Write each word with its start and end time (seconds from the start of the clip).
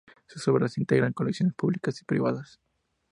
Sus 0.25 0.47
obras 0.47 0.79
integran 0.79 1.13
colecciones 1.13 1.53
públicas 1.53 2.01
y 2.01 2.05
privadas. 2.05 2.59